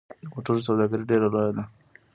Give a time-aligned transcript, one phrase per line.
[0.21, 1.63] د موټرو سوداګري ډیره لویه ده